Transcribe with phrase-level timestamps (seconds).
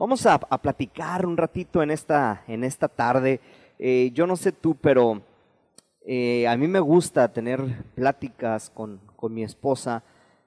[0.00, 3.38] Vamos a, platicar un ratito en esta, en esta tarde.
[3.78, 5.20] Eh, yo no sé tú, pero
[6.06, 10.02] eh, a mí me gusta tener pláticas con, con, mi esposa.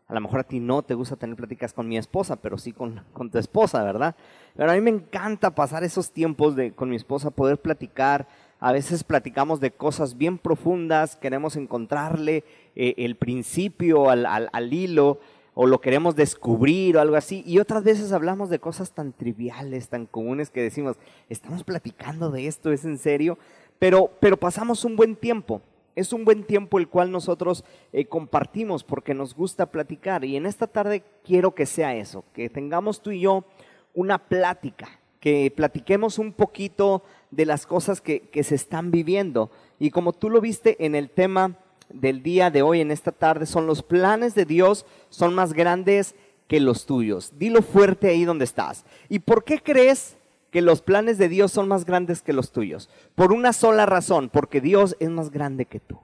[0.08, 2.74] A lo mejor a ti no te gusta tener pláticas con mi esposa, pero sí
[2.74, 4.16] con, con tu esposa, ¿verdad?
[4.56, 8.28] Pero a mí me encanta pasar esos tiempos de, con mi esposa, poder platicar.
[8.60, 12.44] A veces platicamos de cosas bien profundas, queremos encontrarle
[12.76, 15.20] eh, el principio al, al, al hilo
[15.56, 17.44] o lo queremos descubrir o algo así.
[17.46, 20.98] Y otras veces hablamos de cosas tan triviales, tan comunes que decimos,
[21.30, 23.38] estamos platicando de esto, es en serio,
[23.80, 25.62] pero, pero pasamos un buen tiempo.
[25.96, 30.26] Es un buen tiempo el cual nosotros eh, compartimos porque nos gusta platicar.
[30.26, 33.46] Y en esta tarde quiero que sea eso, que tengamos tú y yo
[33.94, 39.52] una plática, que platiquemos un poquito de las cosas que, que se están viviendo.
[39.78, 41.60] Y como tú lo viste en el tema
[41.90, 46.16] del día de hoy, en esta tarde, son los planes de Dios, son más grandes
[46.48, 47.34] que los tuyos.
[47.38, 48.86] Dilo fuerte ahí donde estás.
[49.10, 50.18] ¿Y por qué crees
[50.52, 52.90] que los planes de Dios son más grandes que los tuyos?
[53.16, 56.00] Por una sola razón, porque Dios es más grande que tú.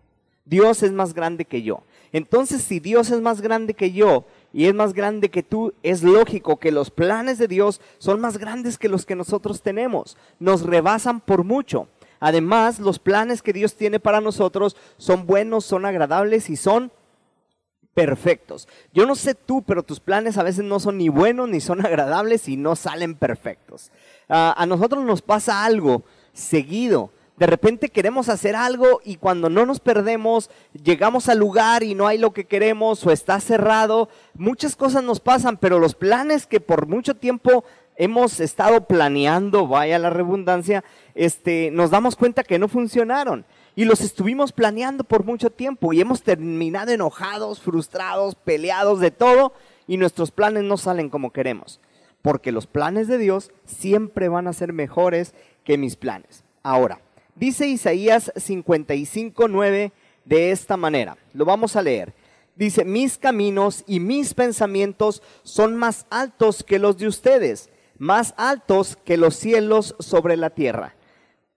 [0.45, 1.83] Dios es más grande que yo.
[2.11, 6.01] Entonces, si Dios es más grande que yo y es más grande que tú, es
[6.01, 10.17] lógico que los planes de Dios son más grandes que los que nosotros tenemos.
[10.39, 11.87] Nos rebasan por mucho.
[12.19, 16.91] Además, los planes que Dios tiene para nosotros son buenos, son agradables y son
[17.93, 18.67] perfectos.
[18.93, 21.85] Yo no sé tú, pero tus planes a veces no son ni buenos ni son
[21.85, 23.91] agradables y no salen perfectos.
[24.27, 26.03] Ah, a nosotros nos pasa algo
[26.33, 27.11] seguido.
[27.39, 32.05] De repente queremos hacer algo y cuando no nos perdemos, llegamos al lugar y no
[32.05, 34.09] hay lo que queremos o está cerrado.
[34.33, 37.63] Muchas cosas nos pasan, pero los planes que por mucho tiempo
[37.99, 43.45] hemos estado planeando, vaya la redundancia, este, nos damos cuenta que no funcionaron.
[43.75, 49.53] Y los estuvimos planeando por mucho tiempo y hemos terminado enojados, frustrados, peleados de todo
[49.85, 51.81] y nuestros planes no salen como queremos.
[52.21, 56.43] Porque los planes de Dios siempre van a ser mejores que mis planes.
[56.63, 57.01] Ahora,
[57.35, 59.91] dice Isaías 55.9
[60.23, 61.17] de esta manera.
[61.33, 62.13] Lo vamos a leer.
[62.55, 68.97] Dice, mis caminos y mis pensamientos son más altos que los de ustedes más altos
[69.05, 70.95] que los cielos sobre la tierra.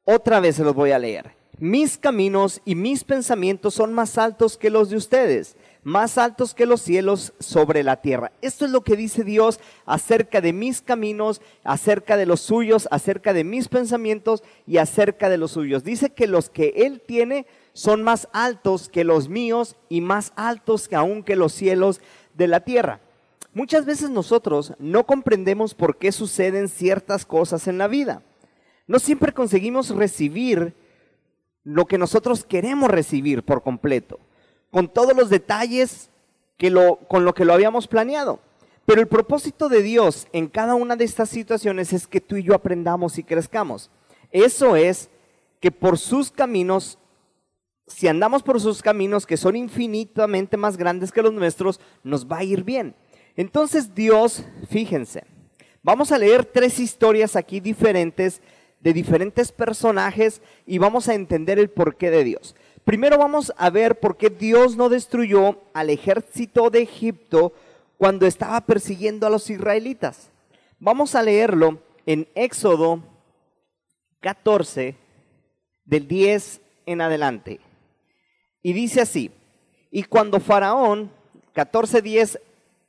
[0.05, 1.41] Otra vez se los voy a leer.
[1.59, 6.67] Mis caminos y mis pensamientos son más altos que los de ustedes, más altos que
[6.67, 8.33] los cielos sobre la tierra.
[8.43, 13.33] Esto es lo que dice Dios acerca de mis caminos, acerca de los suyos, acerca
[13.33, 15.85] de mis pensamientos y acerca de los suyos.
[15.85, 20.89] Dice que los que Él tiene son más altos que los míos y más altos
[20.89, 22.01] que aún que los cielos
[22.35, 23.01] de la tierra.
[23.55, 28.23] Muchas veces nosotros no comprendemos por qué suceden ciertas cosas en la vida.
[28.87, 30.75] No siempre conseguimos recibir
[31.65, 34.19] lo que nosotros queremos recibir por completo,
[34.71, 36.11] con todos los detalles
[36.57, 38.41] que lo, con lo que lo habíamos planeado.
[38.87, 42.43] Pero el propósito de Dios en cada una de estas situaciones es que tú y
[42.43, 43.91] yo aprendamos y crezcamos.
[44.31, 45.11] Eso es
[45.61, 46.99] que por sus caminos,
[47.87, 52.39] si andamos por sus caminos que son infinitamente más grandes que los nuestros, nos va
[52.39, 52.97] a ir bien.
[53.37, 55.25] Entonces Dios, fíjense,
[55.83, 58.41] vamos a leer tres historias aquí diferentes
[58.81, 62.57] de diferentes personajes y vamos a entender el porqué de Dios.
[62.85, 67.53] Primero vamos a ver por qué Dios no destruyó al ejército de Egipto
[67.97, 70.31] cuando estaba persiguiendo a los israelitas.
[70.81, 73.05] Vamos a leerlo en Éxodo
[74.19, 74.97] 14,
[75.85, 77.61] del 10 en adelante.
[78.63, 79.31] Y dice así,
[79.91, 81.11] y cuando Faraón,
[81.53, 82.41] 14, 10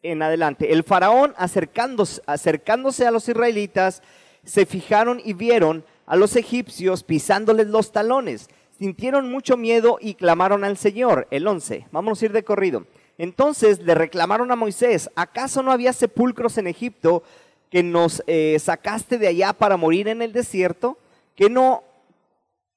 [0.04, 0.72] en adelante.
[0.72, 4.04] El faraón acercándose, acercándose a los israelitas,
[4.44, 8.50] se fijaron y vieron a los egipcios pisándoles los talones.
[8.78, 11.28] Sintieron mucho miedo y clamaron al Señor.
[11.32, 11.88] El 11.
[11.92, 12.86] Vamos a ir de corrido.
[13.18, 17.24] Entonces le reclamaron a Moisés, ¿acaso no había sepulcros en Egipto
[17.70, 20.98] que nos eh, sacaste de allá para morir en el desierto?
[21.36, 21.84] ¿Qué no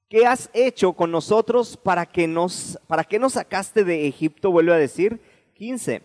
[0.09, 4.51] ¿Qué has hecho con nosotros para que nos para que nos sacaste de Egipto?
[4.51, 5.19] Vuelve a decir
[5.55, 6.01] 15.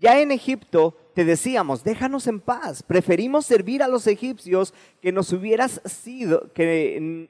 [0.00, 4.72] Ya en Egipto te decíamos, déjanos en paz, preferimos servir a los egipcios
[5.02, 7.28] que nos hubieras sido, que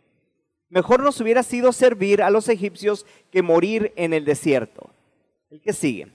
[0.69, 4.90] mejor nos hubiera sido servir a los egipcios que morir en el desierto.
[5.50, 6.12] El que sigue.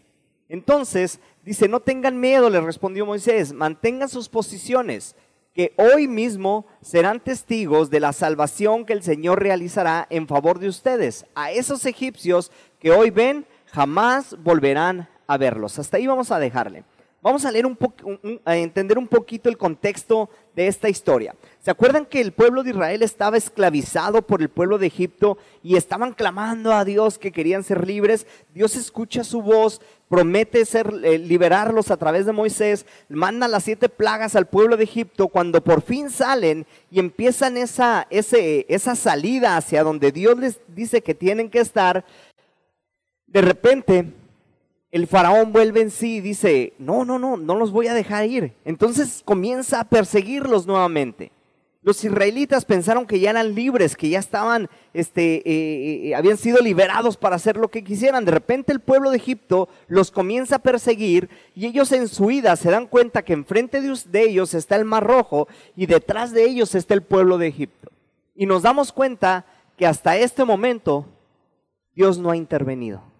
[0.48, 5.16] Entonces, dice, no tengan miedo, le respondió Moisés, mantengan sus posiciones,
[5.54, 10.70] que hoy mismo serán testigos de la salvación que el Señor realizará en favor de
[10.70, 11.26] ustedes.
[11.36, 15.80] A esos egipcios que hoy ven, jamás volverán a verlos.
[15.80, 16.84] Hasta ahí vamos a dejarle.
[17.26, 21.34] Vamos a leer un poco, a entender un poquito el contexto de esta historia.
[21.60, 25.76] ¿Se acuerdan que el pueblo de Israel estaba esclavizado por el pueblo de Egipto y
[25.76, 28.28] estaban clamando a Dios que querían ser libres?
[28.54, 33.90] Dios escucha su voz, promete ser, eh, liberarlos a través de Moisés, manda las siete
[33.90, 35.28] plagas al pueblo de Egipto.
[35.28, 41.16] Cuando por fin salen y empiezan esa, esa salida hacia donde Dios les dice que
[41.16, 42.06] tienen que estar,
[43.26, 44.14] de repente
[44.96, 48.30] el faraón vuelve en sí y dice, no, no, no, no los voy a dejar
[48.30, 48.54] ir.
[48.64, 51.34] Entonces comienza a perseguirlos nuevamente.
[51.82, 56.60] Los israelitas pensaron que ya eran libres, que ya estaban, este, eh, eh, habían sido
[56.60, 58.24] liberados para hacer lo que quisieran.
[58.24, 62.56] De repente el pueblo de Egipto los comienza a perseguir y ellos en su ida
[62.56, 66.74] se dan cuenta que enfrente de ellos está el Mar Rojo y detrás de ellos
[66.74, 67.92] está el pueblo de Egipto.
[68.34, 69.46] Y nos damos cuenta
[69.76, 71.06] que hasta este momento
[71.94, 73.14] Dios no ha intervenido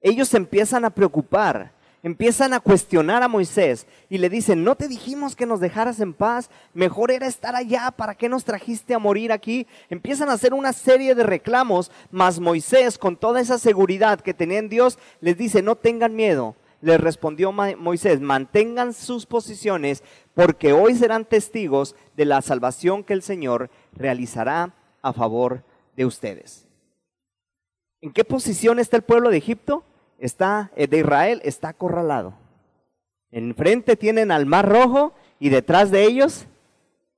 [0.00, 1.72] ellos empiezan a preocupar,
[2.02, 6.14] empiezan a cuestionar a Moisés y le dicen, no te dijimos que nos dejaras en
[6.14, 9.66] paz, mejor era estar allá, ¿para qué nos trajiste a morir aquí?
[9.90, 14.58] Empiezan a hacer una serie de reclamos, mas Moisés, con toda esa seguridad que tenía
[14.58, 16.54] en Dios, les dice, no tengan miedo.
[16.82, 20.04] Les respondió Moisés, mantengan sus posiciones
[20.34, 25.64] porque hoy serán testigos de la salvación que el Señor realizará a favor
[25.96, 26.65] de ustedes.
[28.00, 29.84] ¿En qué posición está el pueblo de Egipto?
[30.18, 32.34] está, eh, de Israel está acorralado.
[33.30, 36.46] Enfrente tienen al Mar Rojo y detrás de ellos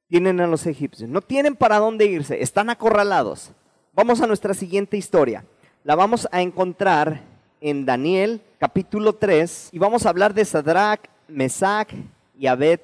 [0.08, 1.08] tienen a los egipcios.
[1.08, 3.52] No tienen para dónde irse, están acorralados.
[3.92, 5.44] Vamos a nuestra siguiente historia.
[5.84, 7.20] La vamos a encontrar
[7.60, 11.92] en Daniel capítulo 3 y vamos a hablar de Sadrach, Mesach
[12.36, 12.80] y Abed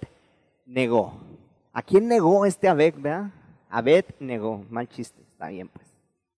[0.67, 1.15] negó.
[1.73, 3.31] ¿A quién negó este Abed, verdad?
[3.69, 4.65] Abed negó.
[4.71, 5.87] Mal chiste, está bien pues.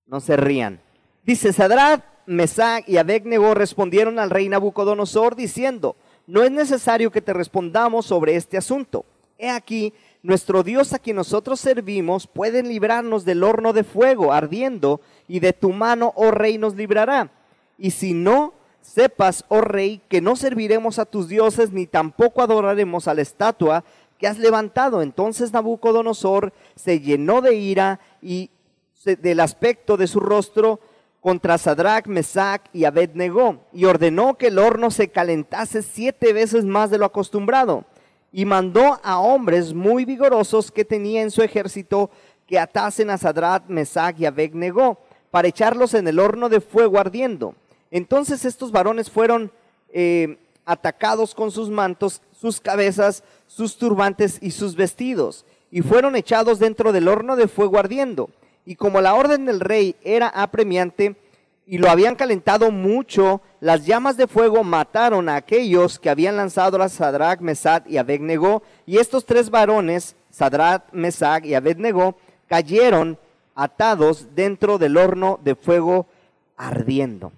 [0.06, 0.80] No se rían.
[1.26, 5.96] Dice Sadrach, Mesach y Abednego respondieron al rey Nabucodonosor diciendo,
[6.28, 9.04] no es necesario que te respondamos sobre este asunto.
[9.36, 9.92] He aquí,
[10.22, 15.52] nuestro Dios a quien nosotros servimos puede librarnos del horno de fuego ardiendo y de
[15.52, 17.32] tu mano, oh rey, nos librará.
[17.76, 23.08] Y si no, sepas, oh rey, que no serviremos a tus dioses ni tampoco adoraremos
[23.08, 23.82] a la estatua
[24.18, 25.02] que has levantado.
[25.02, 28.50] Entonces Nabucodonosor se llenó de ira y
[29.04, 30.78] del aspecto de su rostro
[31.26, 36.88] contra Sadrach, Mesach y Abednego y ordenó que el horno se calentase siete veces más
[36.88, 37.84] de lo acostumbrado
[38.30, 42.10] y mandó a hombres muy vigorosos que tenía en su ejército
[42.46, 45.00] que atasen a Sadrach, Mesach y Abednego
[45.32, 47.56] para echarlos en el horno de fuego ardiendo.
[47.90, 49.50] Entonces estos varones fueron
[49.92, 56.60] eh, atacados con sus mantos, sus cabezas, sus turbantes y sus vestidos, y fueron echados
[56.60, 58.30] dentro del horno de fuego ardiendo.
[58.66, 61.14] Y como la orden del rey era apremiante
[61.66, 66.82] y lo habían calentado mucho, las llamas de fuego mataron a aquellos que habían lanzado
[66.82, 68.64] a Sadrach, Mesach y Abednego.
[68.84, 72.16] Y estos tres varones, Sadrach, Mesach y Abednego,
[72.48, 73.18] cayeron
[73.54, 76.06] atados dentro del horno de fuego
[76.56, 77.32] ardiendo.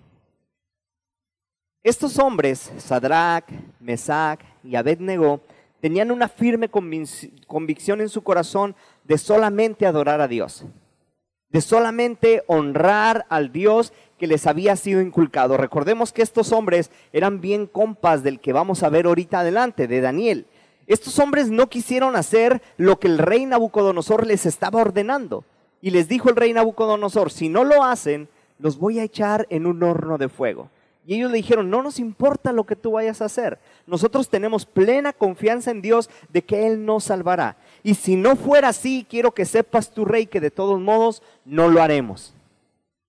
[1.83, 3.45] Estos hombres, Sadrach,
[3.81, 5.41] Mesach y Abednego,
[5.81, 8.75] tenían una firme convicción en su corazón
[9.05, 10.65] de solamente adorar a Dios
[11.51, 15.57] de solamente honrar al Dios que les había sido inculcado.
[15.57, 20.01] Recordemos que estos hombres eran bien compas del que vamos a ver ahorita adelante, de
[20.01, 20.47] Daniel.
[20.87, 25.45] Estos hombres no quisieron hacer lo que el rey Nabucodonosor les estaba ordenando.
[25.81, 28.29] Y les dijo el rey Nabucodonosor, si no lo hacen,
[28.59, 30.71] los voy a echar en un horno de fuego.
[31.07, 33.59] Y ellos le dijeron, no nos importa lo que tú vayas a hacer.
[33.87, 37.57] Nosotros tenemos plena confianza en Dios de que Él nos salvará.
[37.83, 41.69] Y si no fuera así, quiero que sepas tu rey que de todos modos no
[41.69, 42.35] lo haremos.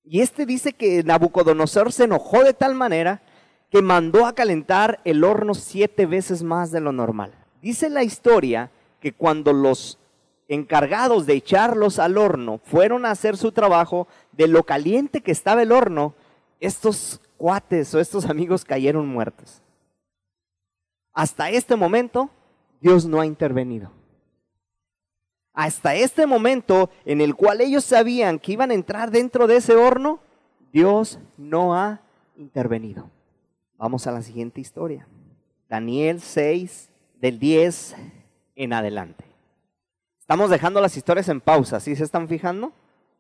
[0.04, 3.22] Y este dice que Nabucodonosor se enojó de tal manera
[3.70, 7.32] que mandó a calentar el horno siete veces más de lo normal.
[7.62, 10.00] Dice la historia que cuando los
[10.48, 15.62] encargados de echarlos al horno fueron a hacer su trabajo, de lo caliente que estaba
[15.62, 16.16] el horno,
[16.60, 19.62] estos cuates o estos amigos cayeron muertos.
[21.14, 22.32] Hasta este momento,
[22.82, 23.92] Dios no ha intervenido
[25.54, 29.76] hasta este momento en el cual ellos sabían que iban a entrar dentro de ese
[29.76, 30.20] horno,
[30.72, 32.02] Dios no ha
[32.38, 33.10] intervenido.
[33.78, 35.08] Vamos a la siguiente historia.
[35.68, 36.90] Daniel 6,
[37.20, 37.96] del 10
[38.56, 39.26] en adelante.
[40.20, 42.72] Estamos dejando las historias en pausa, ¿sí se están fijando?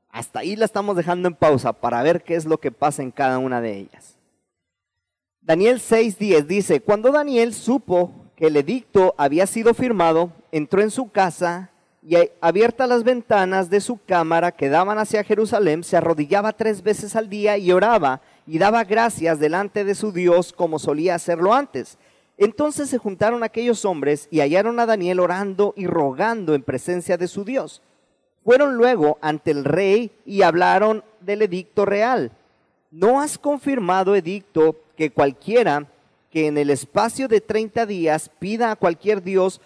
[0.09, 3.11] Hasta ahí la estamos dejando en pausa para ver qué es lo que pasa en
[3.11, 4.17] cada una de ellas.
[5.41, 11.09] Daniel 6:10 dice, cuando Daniel supo que el edicto había sido firmado, entró en su
[11.09, 11.71] casa
[12.01, 17.15] y abiertas las ventanas de su cámara que daban hacia Jerusalén, se arrodillaba tres veces
[17.15, 21.97] al día y oraba y daba gracias delante de su Dios como solía hacerlo antes.
[22.37, 27.27] Entonces se juntaron aquellos hombres y hallaron a Daniel orando y rogando en presencia de
[27.27, 27.81] su Dios.
[28.45, 32.31] Fueron luego ante el rey y hablaron del edicto real.
[32.91, 35.85] ¿No has confirmado, edicto, que cualquiera
[36.31, 39.59] que en el espacio de 30 días pida a cualquier dios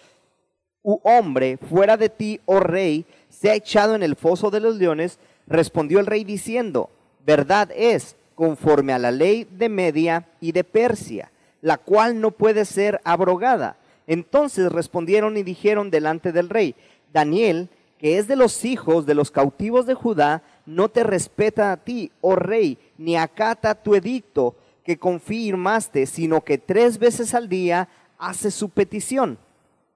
[0.84, 5.18] u hombre fuera de ti, oh rey, sea echado en el foso de los leones?
[5.48, 6.90] Respondió el rey diciendo,
[7.26, 12.64] verdad es, conforme a la ley de Media y de Persia, la cual no puede
[12.64, 13.76] ser abrogada.
[14.06, 16.74] Entonces respondieron y dijeron delante del rey,
[17.12, 21.78] Daniel, que es de los hijos de los cautivos de Judá, no te respeta a
[21.78, 27.88] ti, oh rey, ni acata tu edicto que confirmaste, sino que tres veces al día
[28.18, 29.38] hace su petición.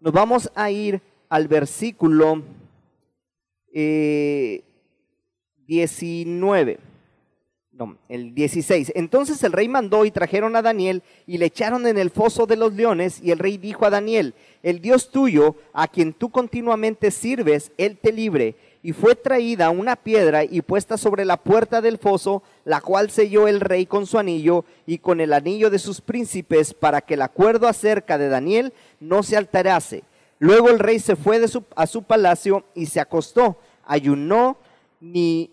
[0.00, 2.44] Nos vamos a ir al versículo
[3.72, 4.62] 19.
[6.72, 6.78] Eh,
[7.72, 8.92] no, el 16.
[8.94, 12.56] Entonces el rey mandó y trajeron a Daniel y le echaron en el foso de
[12.56, 17.10] los leones y el rey dijo a Daniel, el Dios tuyo, a quien tú continuamente
[17.10, 18.54] sirves, él te libre.
[18.82, 23.49] Y fue traída una piedra y puesta sobre la puerta del foso, la cual selló
[23.49, 27.23] el rey con su anillo y con el anillo de sus príncipes, para que el
[27.23, 30.04] acuerdo acerca de Daniel no se alterase.
[30.38, 34.58] Luego el rey se fue de a su palacio y se acostó, ayunó
[35.00, 35.50] ni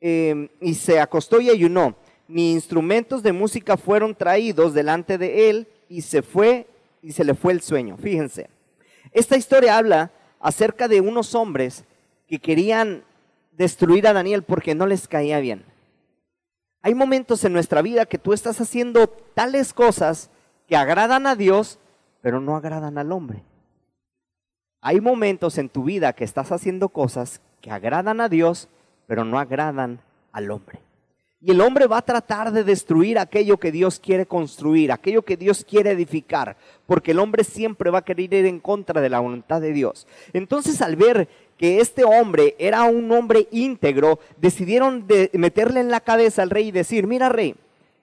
[0.00, 1.96] Em, y se acostó y ayunó.
[2.28, 6.66] Ni instrumentos de música fueron traídos delante de él y se fue
[7.02, 7.96] y se le fue el sueño.
[7.96, 8.48] Fíjense,
[9.12, 11.84] esta historia habla acerca de unos hombres
[12.26, 13.04] que querían
[13.52, 15.64] destruir a Daniel porque no les caía bien.
[16.82, 20.30] Hay momentos en nuestra vida que tú estás haciendo tales cosas
[20.68, 21.78] que agradan a Dios,
[22.20, 23.42] pero no agradan al hombre.
[24.80, 28.68] Hay momentos en tu vida que estás haciendo cosas que agradan a Dios,
[29.06, 30.00] pero no agradan
[30.32, 30.80] al hombre.
[31.40, 35.36] Y el hombre va a tratar de destruir aquello que Dios quiere construir, aquello que
[35.36, 36.56] Dios quiere edificar,
[36.86, 40.06] porque el hombre siempre va a querer ir en contra de la voluntad de Dios.
[40.32, 46.00] Entonces al ver que este hombre era un hombre íntegro, decidieron de meterle en la
[46.00, 47.54] cabeza al rey y decir, mira rey,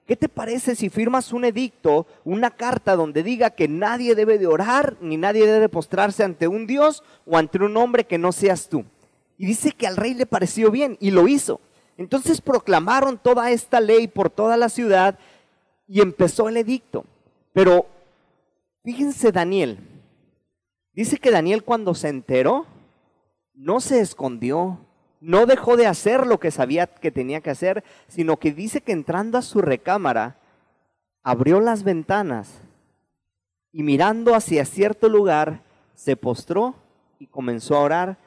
[0.08, 4.48] ¿qué te parece si firmas un edicto, una carta donde diga que nadie debe de
[4.48, 8.70] orar, ni nadie debe postrarse ante un Dios o ante un hombre que no seas
[8.70, 8.86] tú?
[9.38, 11.60] Y dice que al rey le pareció bien y lo hizo.
[11.98, 15.20] Entonces proclamaron toda esta ley por toda la ciudad
[15.88, 17.06] y empezó el edicto.
[17.54, 17.86] Pero
[18.84, 19.78] fíjense Daniel.
[20.94, 22.66] Dice que Daniel cuando se enteró,
[23.54, 24.80] no se escondió,
[25.20, 28.92] no dejó de hacer lo que sabía que tenía que hacer, sino que dice que
[28.92, 30.38] entrando a su recámara,
[31.24, 32.62] abrió las ventanas
[33.72, 35.64] y mirando hacia cierto lugar,
[35.96, 36.76] se postró
[37.20, 38.18] y comenzó a orar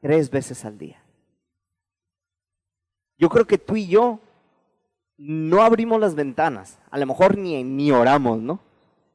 [0.00, 1.02] tres veces al día.
[3.16, 4.20] Yo creo que tú y yo
[5.16, 8.60] no abrimos las ventanas, a lo mejor ni, ni oramos, ¿no?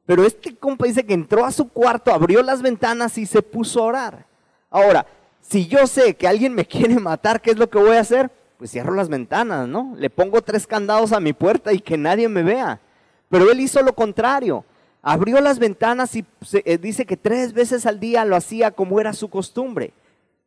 [0.06, 3.80] Pero este compa dice que entró a su cuarto, abrió las ventanas y se puso
[3.80, 4.26] a orar.
[4.70, 5.06] Ahora,
[5.48, 8.30] si yo sé que alguien me quiere matar, ¿qué es lo que voy a hacer?
[8.58, 9.94] Pues cierro las ventanas, ¿no?
[9.96, 12.80] Le pongo tres candados a mi puerta y que nadie me vea.
[13.28, 14.64] Pero él hizo lo contrario.
[15.00, 16.24] Abrió las ventanas y
[16.64, 19.92] eh, dice que tres veces al día lo hacía como era su costumbre.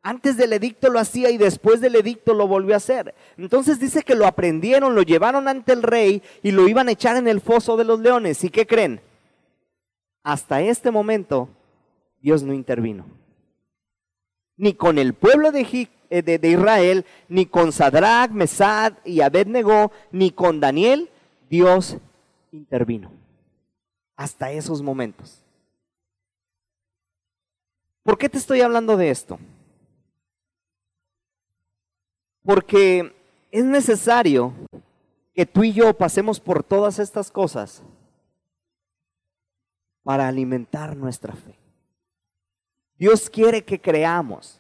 [0.04, 3.16] Antes del edicto lo hacía y después del edicto lo volvió a hacer.
[3.38, 7.16] Entonces dice que lo aprendieron, lo llevaron ante el rey y lo iban a echar
[7.16, 8.44] en el foso de los leones.
[8.44, 9.00] ¿Y qué creen?
[10.24, 11.48] Hasta este momento
[12.20, 13.21] Dios no intervino.
[14.62, 20.60] Ni con el pueblo de, eh, Israel, ni con Sadrach, Mesad y Abednego, ni con
[20.60, 21.10] Daniel,
[21.50, 21.98] Dios
[22.52, 23.12] intervino.
[24.16, 25.42] Hasta esos momentos.
[28.04, 29.40] ¿Por qué te estoy hablando de esto?
[32.44, 33.16] Porque
[33.50, 34.54] es necesario
[35.34, 37.82] que tú y yo pasemos por todas estas cosas
[40.04, 41.61] para alimentar nuestra fe.
[43.02, 44.60] Dios quiere que creamos.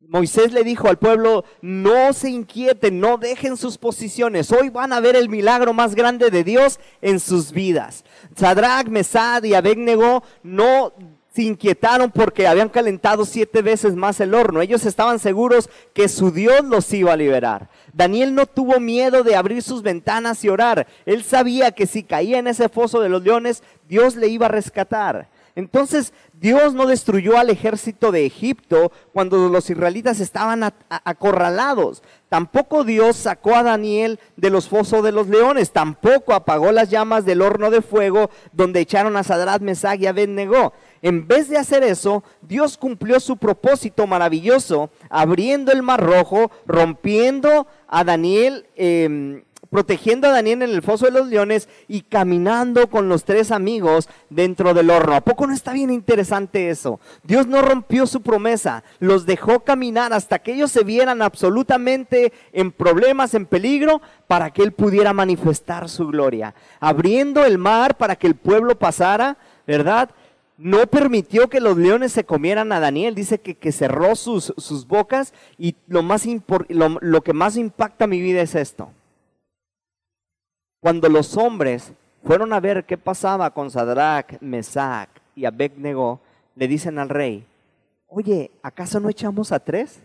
[0.00, 4.50] Moisés le dijo al pueblo, no se inquieten, no dejen sus posiciones.
[4.50, 8.04] Hoy van a ver el milagro más grande de Dios en sus vidas.
[8.34, 10.92] Sadrach, Mesad y Abednego no
[11.32, 14.62] se inquietaron porque habían calentado siete veces más el horno.
[14.62, 17.68] Ellos estaban seguros que su Dios los iba a liberar.
[17.92, 20.88] Daniel no tuvo miedo de abrir sus ventanas y orar.
[21.06, 24.48] Él sabía que si caía en ese foso de los leones, Dios le iba a
[24.48, 25.28] rescatar.
[25.54, 32.02] Entonces Dios no destruyó al ejército de Egipto cuando los israelitas estaban acorralados.
[32.28, 35.72] Tampoco Dios sacó a Daniel de los fosos de los leones.
[35.72, 40.72] Tampoco apagó las llamas del horno de fuego donde echaron a Sadrat, Mesag y Abednego.
[41.02, 47.66] En vez de hacer eso, Dios cumplió su propósito maravilloso, abriendo el mar rojo, rompiendo
[47.88, 53.08] a Daniel em, protegiendo a Daniel en el foso de los leones y caminando con
[53.08, 55.14] los tres amigos dentro del horno.
[55.14, 57.00] ¿A poco no está bien interesante eso?
[57.22, 62.72] Dios no rompió su promesa, los dejó caminar hasta que ellos se vieran absolutamente en
[62.72, 66.54] problemas, en peligro, para que Él pudiera manifestar su gloria.
[66.80, 70.10] Abriendo el mar para que el pueblo pasara, ¿verdad?
[70.58, 73.14] no permitió que los leones se comieran a Daniel.
[73.14, 76.26] Dice que, cerró sus, sus, bocas y lo, más
[76.68, 78.90] lo, lo que más impacta mi vida es esto.
[80.80, 81.92] Cuando los hombres
[82.24, 86.20] fueron a ver qué pasaba con Sadrach, Mesach y Abednego,
[86.54, 87.46] le dicen al rey,
[88.06, 90.02] oye, ¿acaso no echamos a tres?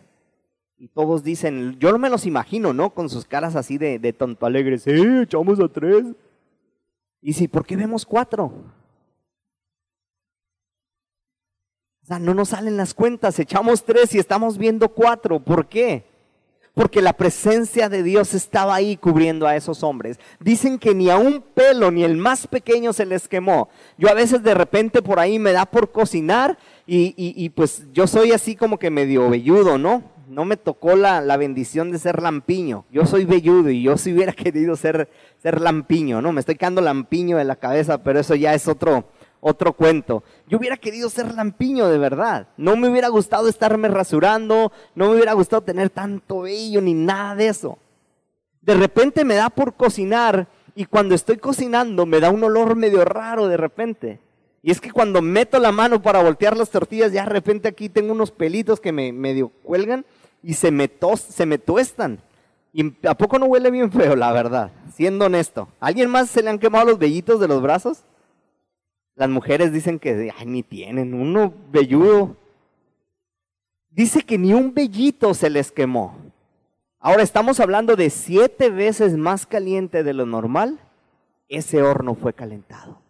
[0.78, 2.90] Y todos dicen, yo no me los imagino, ¿no?
[2.90, 4.92] Con sus caras así de, de tonto alegres, sí,
[5.22, 6.06] echamos a tres.
[7.22, 8.52] Y si, ¿por qué vemos cuatro?
[12.04, 15.40] O sea, no nos salen las cuentas, echamos tres y estamos viendo cuatro.
[15.40, 16.06] ¿Por qué?
[16.76, 20.20] Porque la presencia de Dios estaba ahí cubriendo a esos hombres.
[20.42, 23.70] Dicen que ni a un pelo, ni el más pequeño se les quemó.
[23.98, 28.34] Yo a veces de repente por ahí me da por cocinar y, pues yo soy
[28.34, 30.04] así como que medio velludo, ¿no?
[30.28, 32.84] No me tocó la, la, bendición de ser lampiño.
[32.92, 35.10] Yo soy velludo y yo si hubiera querido ser,
[35.42, 36.34] ser lampiño, ¿no?
[36.34, 39.06] Me estoy quedando lampiño de la cabeza, pero eso ya es otro,
[39.48, 40.24] otro cuento.
[40.48, 42.48] Yo hubiera querido ser lampiño de verdad.
[42.58, 47.36] No me hubiera gustado estarme rasurando, no me hubiera gustado tener tanto vello ni nada
[47.36, 47.78] de eso.
[48.62, 53.06] De repente me da por cocinar y cuando estoy cocinando me da un olor medio
[53.06, 54.20] raro de repente.
[54.64, 57.88] Y es que cuando meto la mano para voltear las tortillas, ya de repente aquí
[57.88, 60.08] tengo unos pelitos que me medio cuelgan
[60.42, 60.90] y se me,
[61.30, 62.20] se me tuestan.
[62.74, 65.68] Y a poco no huele bien feo, la verdad, siendo honesto.
[65.80, 68.00] ¿Alguien más se le han quemado los vellitos de los brazos?
[69.16, 72.36] Las mujeres dicen que ni tienen uno velludo.
[73.90, 76.18] Dice que ni un vellito se les quemó.
[77.00, 80.80] Ahora estamos hablando de siete veces más caliente de lo normal.
[81.48, 83.05] Ese horno fue calentado.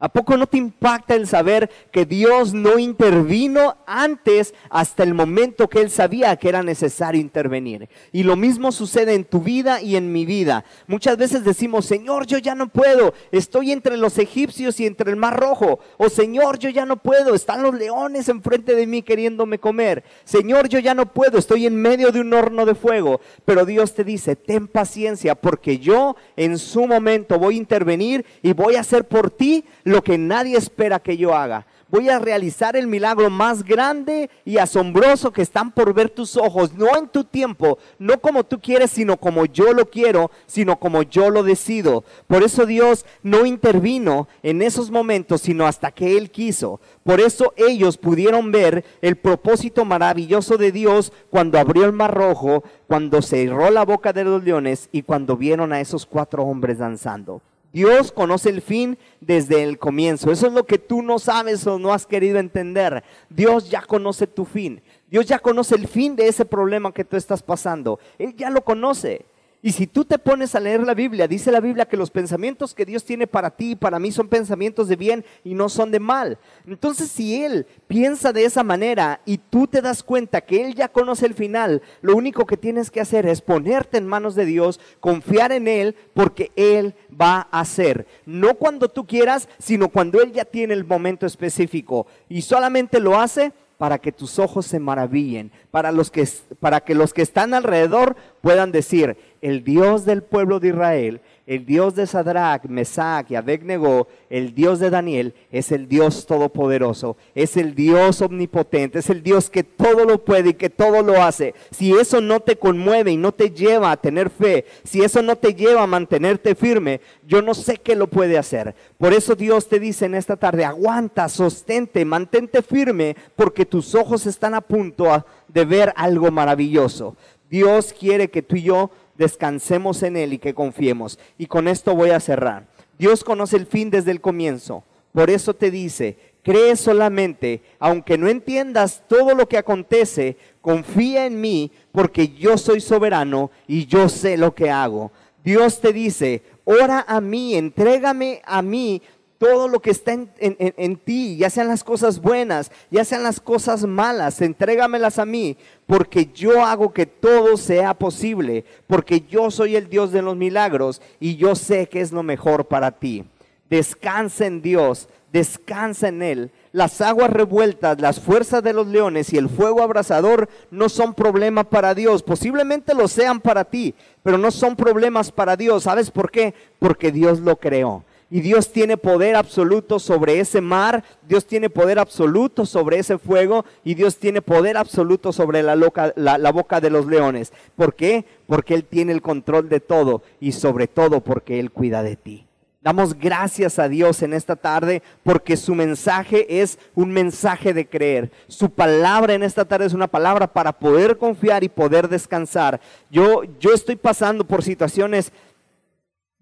[0.00, 5.68] ¿A poco no te impacta el saber que Dios no intervino antes hasta el momento
[5.68, 7.88] que Él sabía que era necesario intervenir?
[8.10, 10.64] Y lo mismo sucede en tu vida y en mi vida.
[10.88, 15.16] Muchas veces decimos, Señor, yo ya no puedo, estoy entre los egipcios y entre el
[15.16, 15.78] mar rojo.
[15.96, 20.02] O Señor, yo ya no puedo, están los leones enfrente de mí queriéndome comer.
[20.24, 23.20] Señor, yo ya no puedo, estoy en medio de un horno de fuego.
[23.44, 28.54] Pero Dios te dice, ten paciencia porque yo en su momento voy a intervenir y
[28.54, 31.66] voy a hacer por ti lo que nadie espera que yo haga.
[31.88, 36.72] Voy a realizar el milagro más grande y asombroso que están por ver tus ojos,
[36.74, 41.04] no en tu tiempo, no como tú quieres, sino como yo lo quiero, sino como
[41.04, 42.02] yo lo decido.
[42.26, 46.80] Por eso Dios no intervino en esos momentos, sino hasta que Él quiso.
[47.04, 52.64] Por eso ellos pudieron ver el propósito maravilloso de Dios cuando abrió el mar rojo,
[52.88, 57.40] cuando cerró la boca de los leones y cuando vieron a esos cuatro hombres danzando.
[57.74, 60.30] Dios conoce el fin desde el comienzo.
[60.30, 63.02] Eso es lo que tú no sabes o no has querido entender.
[63.28, 64.80] Dios ya conoce tu fin.
[65.10, 67.98] Dios ya conoce el fin de ese problema que tú estás pasando.
[68.16, 69.26] Él ya lo conoce.
[69.64, 72.74] Y si tú te pones a leer la Biblia, dice la Biblia que los pensamientos
[72.74, 75.90] que Dios tiene para ti y para mí son pensamientos de bien y no son
[75.90, 76.36] de mal.
[76.66, 80.88] Entonces si Él piensa de esa manera y tú te das cuenta que Él ya
[80.88, 84.80] conoce el final, lo único que tienes que hacer es ponerte en manos de Dios,
[85.00, 88.06] confiar en Él, porque Él va a hacer.
[88.26, 92.06] No cuando tú quieras, sino cuando Él ya tiene el momento específico.
[92.28, 96.26] Y solamente lo hace para que tus ojos se maravillen, para, los que,
[96.60, 101.66] para que los que están alrededor puedan decir, el Dios del pueblo de Israel el
[101.66, 107.58] Dios de Sadrach, Mesach y Abednego, el Dios de Daniel, es el Dios todopoderoso, es
[107.58, 111.54] el Dios omnipotente, es el Dios que todo lo puede y que todo lo hace.
[111.70, 115.36] Si eso no te conmueve y no te lleva a tener fe, si eso no
[115.36, 118.74] te lleva a mantenerte firme, yo no sé qué lo puede hacer.
[118.96, 124.24] Por eso Dios te dice en esta tarde, aguanta, sostente, mantente firme, porque tus ojos
[124.24, 127.16] están a punto de ver algo maravilloso.
[127.50, 131.18] Dios quiere que tú y yo descansemos en Él y que confiemos.
[131.38, 132.66] Y con esto voy a cerrar.
[132.98, 134.84] Dios conoce el fin desde el comienzo.
[135.12, 141.40] Por eso te dice, cree solamente, aunque no entiendas todo lo que acontece, confía en
[141.40, 145.12] mí porque yo soy soberano y yo sé lo que hago.
[145.44, 149.02] Dios te dice, ora a mí, entrégame a mí
[149.44, 153.84] todo lo que está en, ti, ya sean las cosas buenas, ya sean las cosas
[153.84, 159.90] malas, entrégamelas a mí, porque yo hago que todo sea posible, porque yo soy el
[159.90, 163.26] Dios de los milagros y yo sé que es lo mejor para ti.
[163.68, 166.50] descansa en Dios, descansa en Él.
[166.72, 171.64] Las aguas revueltas, las fuerzas de los leones y el fuego abrasador no son problema
[171.64, 172.22] para Dios.
[172.22, 175.82] Posiblemente lo sean para ti, pero no son problemas para Dios.
[175.82, 176.54] ¿Sabes por qué?
[176.78, 178.04] Porque Dios lo creó.
[178.30, 183.64] Y Dios tiene poder absoluto sobre ese mar, Dios tiene poder absoluto sobre ese fuego
[183.84, 187.52] y Dios tiene poder absoluto sobre la, la, boca de los leones.
[187.76, 188.24] ¿Por qué?
[188.46, 192.46] Porque Él tiene el control de todo y sobre todo porque Él cuida de ti.
[192.84, 198.30] Damos gracias a Dios en esta tarde porque su mensaje es un mensaje de creer.
[198.46, 202.78] Su palabra en esta tarde es una palabra para poder confiar y poder descansar.
[203.10, 205.32] Yo, yo estoy pasando por situaciones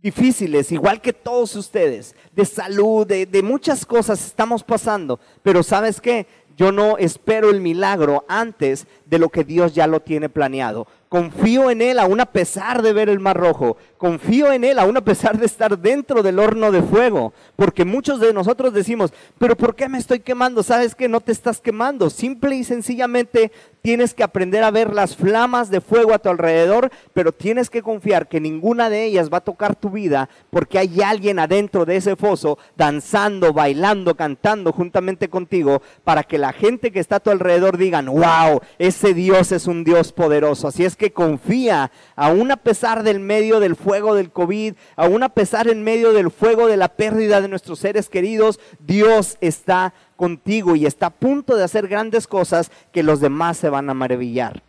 [0.02, 6.00] difíciles, igual que todos ustedes, de salud, de, de, muchas cosas estamos pasando, pero ¿sabes
[6.00, 6.26] qué?
[6.56, 10.86] Yo no espero el milagro antes de lo que Dios ya lo tiene planeado.
[11.08, 13.76] Confío en Él aún a pesar de ver el mar rojo.
[13.98, 17.32] Confío en Él aún a pesar de estar dentro del horno de fuego.
[17.56, 20.62] Porque muchos de nosotros decimos, pero ¿por qué me estoy quemando?
[20.62, 22.10] ¿Sabes que no te estás quemando?
[22.10, 26.90] Simple y sencillamente tienes que aprender a ver las flamas de fuego a tu alrededor,
[27.12, 31.02] pero tienes que confiar que ninguna de ellas va a tocar tu vida porque hay
[31.02, 37.00] alguien adentro de ese foso danzando, bailando, cantando juntamente contigo para que la gente que
[37.00, 40.68] está a tu alrededor digan, wow, ese Dios es un Dios poderoso.
[40.68, 41.90] Así es que confía,
[42.22, 46.30] aún a pesar del medio del fuego del COVID, aún a pesar en medio del
[46.30, 51.56] fuego de la pérdida de nuestros seres queridos, Dios está contigo y está a punto
[51.56, 54.62] de hacer grandes cosas que los demás se van a maravillar.